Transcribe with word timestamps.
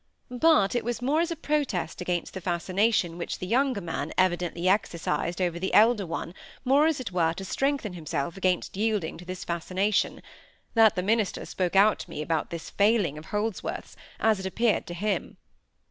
But 0.31 0.73
it 0.73 0.83
was 0.83 0.99
more 0.99 1.21
as 1.21 1.29
a 1.29 1.35
protest 1.35 2.01
against 2.01 2.33
the 2.33 2.41
fascination 2.41 3.19
which 3.19 3.37
the 3.37 3.45
younger 3.45 3.81
man 3.81 4.11
evidently 4.17 4.67
exercised 4.67 5.39
over 5.39 5.59
the 5.59 5.75
elder 5.75 6.07
one 6.07 6.33
more 6.65 6.87
as 6.87 6.99
it 6.99 7.11
were 7.11 7.33
to 7.33 7.45
strengthen 7.45 7.93
himself 7.93 8.35
against 8.35 8.75
yielding 8.75 9.19
to 9.19 9.25
this 9.25 9.43
fascination—that 9.43 10.95
the 10.95 11.03
minister 11.03 11.45
spoke 11.45 11.75
out 11.75 11.99
to 11.99 12.09
me 12.09 12.23
about 12.23 12.49
this 12.49 12.71
failing 12.71 13.15
of 13.19 13.25
Holdsworth's, 13.25 13.95
as 14.19 14.39
it 14.39 14.47
appeared 14.47 14.87
to 14.87 14.95
him. 14.95 15.37